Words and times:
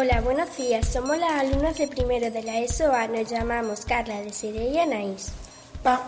Hola, 0.00 0.20
buenos 0.20 0.56
días. 0.56 0.86
Somos 0.86 1.18
las 1.18 1.32
alumnas 1.32 1.76
de 1.76 1.88
primero 1.88 2.30
de 2.30 2.44
la 2.44 2.60
ESOA. 2.60 3.08
Nos 3.08 3.28
llamamos 3.28 3.84
Carla, 3.84 4.20
Desiree 4.20 4.68
y 4.68 4.78
Anaís. 4.78 5.32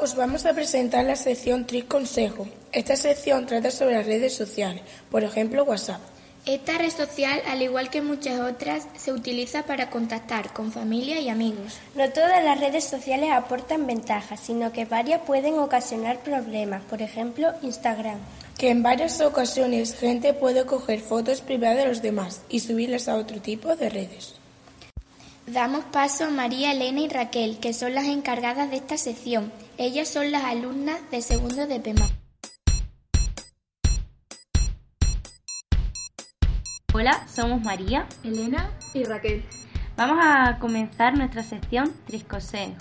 os 0.00 0.14
vamos 0.14 0.46
a 0.46 0.54
presentar 0.54 1.04
la 1.04 1.16
sección 1.16 1.66
Trick 1.66 1.88
Consejo. 1.88 2.46
Esta 2.70 2.94
sección 2.94 3.44
trata 3.44 3.72
sobre 3.72 3.94
las 3.94 4.06
redes 4.06 4.36
sociales, 4.36 4.82
por 5.10 5.24
ejemplo 5.24 5.64
WhatsApp. 5.64 6.00
Esta 6.44 6.76
red 6.76 6.90
social, 6.90 7.40
al 7.46 7.62
igual 7.62 7.88
que 7.88 8.02
muchas 8.02 8.40
otras, 8.40 8.88
se 8.96 9.12
utiliza 9.12 9.62
para 9.62 9.90
contactar 9.90 10.52
con 10.52 10.72
familia 10.72 11.20
y 11.20 11.28
amigos. 11.28 11.78
No 11.94 12.10
todas 12.10 12.42
las 12.42 12.58
redes 12.58 12.84
sociales 12.84 13.30
aportan 13.30 13.86
ventajas, 13.86 14.40
sino 14.40 14.72
que 14.72 14.84
varias 14.84 15.20
pueden 15.22 15.58
ocasionar 15.58 16.18
problemas, 16.20 16.82
por 16.82 17.00
ejemplo 17.00 17.52
Instagram 17.62 18.18
que 18.62 18.70
en 18.70 18.84
varias 18.84 19.20
ocasiones 19.20 19.96
gente 19.96 20.34
puede 20.34 20.64
coger 20.66 21.00
fotos 21.00 21.40
privadas 21.40 21.78
de 21.78 21.86
los 21.86 22.00
demás 22.00 22.42
y 22.48 22.60
subirlas 22.60 23.08
a 23.08 23.16
otro 23.16 23.40
tipo 23.40 23.74
de 23.74 23.90
redes. 23.90 24.34
Damos 25.48 25.84
paso 25.86 26.26
a 26.26 26.30
María 26.30 26.70
Elena 26.70 27.00
y 27.00 27.08
Raquel, 27.08 27.58
que 27.58 27.72
son 27.72 27.94
las 27.94 28.06
encargadas 28.06 28.70
de 28.70 28.76
esta 28.76 28.96
sección. 28.96 29.52
Ellas 29.78 30.08
son 30.08 30.30
las 30.30 30.44
alumnas 30.44 31.00
de 31.10 31.22
segundo 31.22 31.66
de 31.66 31.80
PEMA. 31.80 32.21
Hola, 36.94 37.26
somos 37.26 37.62
María, 37.62 38.04
Elena 38.22 38.68
y 38.92 39.04
Raquel. 39.04 39.42
Vamos 39.96 40.18
a 40.20 40.58
comenzar 40.58 41.16
nuestra 41.16 41.42
sección 41.42 41.90
Triscoseo, 42.06 42.74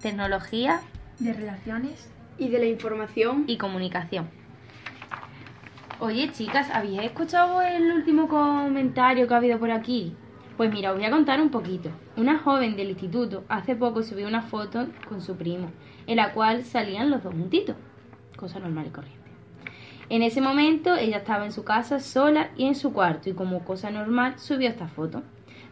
tecnología 0.00 0.82
de 1.18 1.32
relaciones 1.32 2.08
y 2.38 2.48
de 2.48 2.60
la 2.60 2.66
información 2.66 3.42
y 3.48 3.56
comunicación. 3.56 4.28
Oye, 5.98 6.30
chicas, 6.30 6.70
¿habéis 6.72 7.02
escuchado 7.02 7.60
el 7.60 7.90
último 7.90 8.28
comentario 8.28 9.26
que 9.26 9.34
ha 9.34 9.38
habido 9.38 9.58
por 9.58 9.72
aquí? 9.72 10.14
Pues 10.56 10.70
mira, 10.70 10.92
os 10.92 10.98
voy 10.98 11.06
a 11.06 11.10
contar 11.10 11.40
un 11.40 11.50
poquito. 11.50 11.90
Una 12.16 12.38
joven 12.38 12.76
del 12.76 12.90
instituto 12.90 13.42
hace 13.48 13.74
poco 13.74 14.04
subió 14.04 14.28
una 14.28 14.42
foto 14.42 14.86
con 15.08 15.20
su 15.20 15.36
primo, 15.36 15.72
en 16.06 16.18
la 16.18 16.34
cual 16.34 16.62
salían 16.62 17.10
los 17.10 17.24
dos 17.24 17.34
juntitos. 17.34 17.74
Cosa 18.36 18.60
normal 18.60 18.86
y 18.86 18.90
corriente. 18.90 19.25
En 20.08 20.22
ese 20.22 20.40
momento 20.40 20.94
ella 20.94 21.18
estaba 21.18 21.44
en 21.44 21.52
su 21.52 21.64
casa 21.64 21.98
sola 21.98 22.50
y 22.56 22.66
en 22.66 22.76
su 22.76 22.92
cuarto 22.92 23.28
y 23.28 23.32
como 23.32 23.64
cosa 23.64 23.90
normal 23.90 24.38
subió 24.38 24.68
esta 24.68 24.86
foto, 24.86 25.22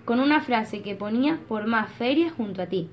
con 0.05 0.19
una 0.19 0.41
frase 0.41 0.83
que 0.83 0.97
ponía 0.97 1.39
por 1.47 1.67
más 1.67 1.93
ferias 1.93 2.33
junto 2.33 2.61
a 2.61 2.67
ti. 2.67 2.91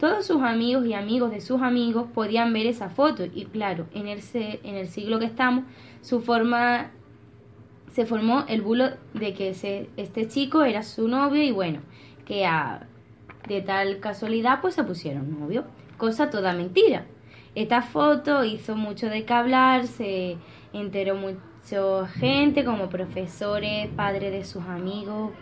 Todos 0.00 0.26
sus 0.26 0.42
amigos 0.42 0.86
y 0.86 0.94
amigos 0.94 1.30
de 1.30 1.40
sus 1.40 1.60
amigos 1.60 2.06
podían 2.14 2.52
ver 2.52 2.66
esa 2.66 2.88
foto 2.88 3.24
y 3.24 3.44
claro, 3.46 3.86
en 3.92 4.08
el, 4.08 4.20
en 4.32 4.76
el 4.76 4.88
siglo 4.88 5.18
que 5.18 5.26
estamos, 5.26 5.64
su 6.00 6.20
forma 6.22 6.90
se 7.92 8.06
formó 8.06 8.44
el 8.48 8.62
bulo 8.62 8.90
de 9.12 9.34
que 9.34 9.50
este 9.96 10.28
chico 10.28 10.62
era 10.62 10.82
su 10.84 11.08
novio 11.08 11.42
y 11.42 11.50
bueno, 11.50 11.80
que 12.24 12.48
de 13.46 13.60
tal 13.60 13.98
casualidad 13.98 14.60
pues 14.62 14.74
se 14.74 14.84
pusieron 14.84 15.38
novio, 15.38 15.64
cosa 15.98 16.30
toda 16.30 16.54
mentira. 16.54 17.06
Esta 17.58 17.82
foto 17.82 18.44
hizo 18.44 18.76
mucho 18.76 19.08
de 19.08 19.24
que 19.24 19.34
hablar, 19.34 19.88
se 19.88 20.36
enteró 20.72 21.16
mucha 21.16 22.06
gente 22.06 22.64
como 22.64 22.88
profesores, 22.88 23.88
padres 23.96 24.30
de 24.30 24.44
sus 24.44 24.62
amigos, 24.62 25.32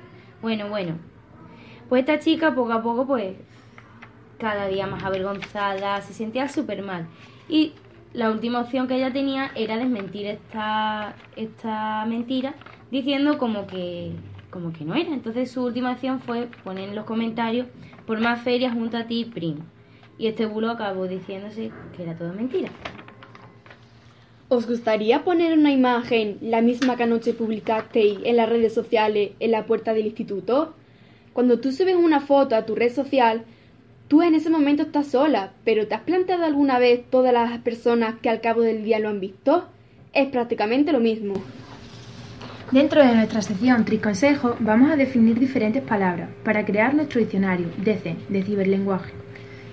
bueno, 0.41 0.71
bueno. 0.71 0.95
Pues 1.91 2.01
esta 2.01 2.19
chica 2.19 2.55
poco 2.55 2.73
a 2.73 2.83
poco 2.83 3.07
pues 3.07 3.37
cada 4.39 4.67
día 4.67 4.87
más 4.87 5.05
avergonzada, 5.05 6.01
se 6.01 6.15
sentía 6.15 6.49
súper 6.49 6.81
mal. 6.81 7.07
Y 7.51 7.75
la 8.15 8.31
última 8.31 8.63
opción 8.63 8.89
que 8.89 8.97
ella 8.97 9.13
tenía 9.13 9.51
era 9.55 9.77
desmentir 9.77 10.25
esta, 10.25 11.17
esta 11.37 12.07
mentira 12.07 12.55
diciendo 12.91 13.37
como 13.37 13.67
que, 13.67 14.13
como 14.49 14.73
que 14.73 14.87
no 14.87 14.95
era. 14.95 15.13
Entonces 15.13 15.51
su 15.51 15.63
última 15.63 15.91
acción 15.91 16.21
fue 16.21 16.49
poner 16.65 16.89
en 16.89 16.95
los 16.95 17.05
comentarios 17.05 17.67
por 18.07 18.19
más 18.21 18.41
ferias 18.41 18.73
junto 18.73 18.97
a 18.97 19.05
ti, 19.05 19.27
primo. 19.27 19.76
Y 20.19 20.29
este 20.29 20.47
bulo 20.47 20.71
acabó 20.71 21.07
diciéndose 21.07 21.71
que 21.97 22.03
era 22.03 22.17
todo 22.17 22.33
mentira. 22.33 22.71
¿Os 24.49 24.67
gustaría 24.67 25.25
poner 25.25 25.59
una 25.59 25.73
imagen, 25.73 26.39
la 26.41 26.63
misma 26.63 26.97
que 26.97 27.03
anoche 27.03 27.35
publicasteis 27.35 28.19
en 28.25 28.37
las 28.37 28.49
redes 28.49 28.73
sociales, 28.73 29.33
en 29.41 29.51
la 29.51 29.67
puerta 29.67 29.93
del 29.93 30.07
instituto? 30.07 30.75
Cuando 31.33 31.59
tú 31.59 31.73
subes 31.73 31.97
una 31.97 32.21
foto 32.21 32.55
a 32.55 32.65
tu 32.65 32.75
red 32.75 32.93
social, 32.93 33.45
Tú 34.09 34.23
en 34.23 34.37
ese 34.37 34.51
momento 34.51 34.85
estás 34.85 35.09
sola, 35.09 35.51
pero 35.65 35.89
¿te 35.89 35.97
has 35.97 36.03
planteado 36.03 36.45
alguna 36.45 36.79
vez 36.79 37.11
todas 37.11 37.33
las 37.33 37.59
personas 37.59 38.15
que 38.23 38.29
al 38.29 38.41
cabo 38.41 38.61
del 38.61 38.85
día 38.85 39.01
lo 39.01 39.09
han 39.09 39.19
visto? 39.19 39.67
Es 40.13 40.29
prácticamente 40.29 40.93
lo 40.93 41.01
mismo. 41.01 41.35
Dentro 42.71 43.05
de 43.05 43.15
nuestra 43.15 43.43
sección 43.43 43.85
Triconsejo 43.85 44.57
vamos 44.61 44.93
a 44.93 44.97
definir 44.97 45.41
diferentes 45.41 45.83
palabras 45.83 46.29
para 46.45 46.65
crear 46.65 46.95
nuestro 46.95 47.19
diccionario 47.19 47.67
DC, 47.79 48.15
de 48.29 48.43
ciberlenguaje. 48.45 49.26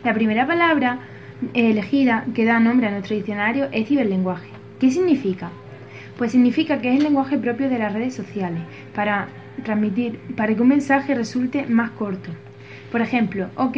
La 0.03 0.13
primera 0.13 0.45
palabra 0.45 0.99
elegida 1.53 2.25
que 2.35 2.43
da 2.43 2.59
nombre 2.59 2.87
a 2.87 2.91
nuestro 2.91 3.15
diccionario 3.15 3.69
es 3.71 3.87
ciberlenguaje. 3.87 4.49
¿Qué 4.79 4.91
significa? 4.91 5.49
Pues 6.17 6.33
significa 6.33 6.81
que 6.81 6.89
es 6.91 6.97
el 6.97 7.03
lenguaje 7.03 7.37
propio 7.37 7.69
de 7.69 7.79
las 7.79 7.93
redes 7.93 8.13
sociales 8.13 8.61
para 8.93 9.29
transmitir, 9.63 10.19
para 10.35 10.53
que 10.53 10.61
un 10.61 10.67
mensaje 10.67 11.15
resulte 11.15 11.65
más 11.67 11.91
corto. 11.91 12.31
Por 12.91 13.01
ejemplo, 13.01 13.47
OK 13.55 13.77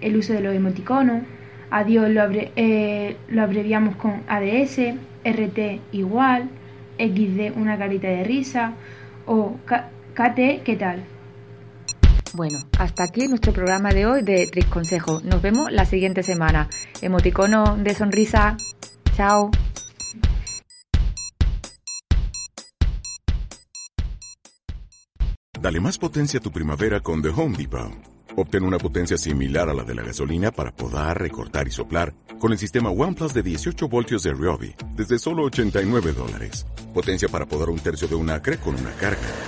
el 0.00 0.16
uso 0.16 0.32
de 0.32 0.40
los 0.40 0.54
emoticonos, 0.54 1.22
adiós 1.70 2.08
lo, 2.08 2.22
eh, 2.32 3.16
lo 3.28 3.42
abreviamos 3.42 3.96
con 3.96 4.22
ADS, 4.26 4.94
RT 5.24 5.80
igual, 5.92 6.48
XD 6.98 7.56
una 7.56 7.76
carita 7.76 8.08
de 8.08 8.24
risa 8.24 8.72
o 9.26 9.56
KT 9.66 10.62
¿qué 10.64 10.76
tal? 10.78 11.02
Bueno, 12.34 12.58
hasta 12.78 13.04
aquí 13.04 13.26
nuestro 13.26 13.52
programa 13.52 13.90
de 13.90 14.06
hoy 14.06 14.22
de 14.22 14.46
Tris 14.46 14.66
Consejo. 14.66 15.20
Nos 15.24 15.40
vemos 15.40 15.72
la 15.72 15.84
siguiente 15.84 16.22
semana. 16.22 16.68
Emoticono 17.00 17.76
de 17.76 17.94
sonrisa. 17.94 18.56
Chao. 19.16 19.50
Dale 25.60 25.80
más 25.80 25.98
potencia 25.98 26.38
a 26.38 26.42
tu 26.42 26.52
primavera 26.52 27.00
con 27.00 27.22
The 27.22 27.30
Home 27.30 27.56
Depot. 27.56 27.92
Obtén 28.36 28.62
una 28.62 28.78
potencia 28.78 29.18
similar 29.18 29.68
a 29.68 29.74
la 29.74 29.82
de 29.82 29.94
la 29.94 30.02
gasolina 30.02 30.52
para 30.52 30.70
podar, 30.70 31.20
recortar 31.20 31.66
y 31.66 31.72
soplar 31.72 32.14
con 32.38 32.52
el 32.52 32.58
sistema 32.58 32.90
OnePlus 32.90 33.34
de 33.34 33.42
18 33.42 33.88
voltios 33.88 34.22
de 34.22 34.32
Ryobi 34.32 34.74
desde 34.94 35.18
solo 35.18 35.42
89 35.44 36.12
dólares. 36.12 36.64
Potencia 36.94 37.28
para 37.28 37.46
podar 37.46 37.70
un 37.70 37.80
tercio 37.80 38.06
de 38.06 38.14
un 38.14 38.30
acre 38.30 38.58
con 38.58 38.76
una 38.76 38.92
carga. 38.92 39.47